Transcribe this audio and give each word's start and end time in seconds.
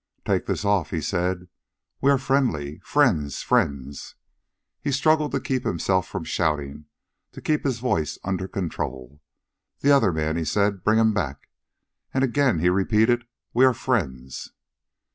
"Take 0.25 0.47
this 0.47 0.65
off," 0.65 0.89
he 0.89 0.99
said. 0.99 1.47
"We 2.01 2.09
are 2.09 2.17
friendly 2.17 2.79
friends 2.79 3.43
friends!" 3.43 4.15
He 4.81 4.91
struggled 4.91 5.31
to 5.33 5.39
keep 5.39 5.63
himself 5.63 6.07
from 6.07 6.23
shouting, 6.23 6.85
to 7.33 7.39
keep 7.39 7.63
his 7.63 7.77
voice 7.77 8.17
under 8.23 8.47
control. 8.47 9.21
"The 9.81 9.91
other 9.91 10.11
man," 10.11 10.37
he 10.37 10.43
said, 10.43 10.83
"bring 10.83 10.97
him 10.97 11.13
back." 11.13 11.49
And 12.15 12.23
again 12.23 12.57
he 12.57 12.69
repeated: 12.69 13.27
"We 13.53 13.63
are 13.63 13.75
friends." 13.75 14.53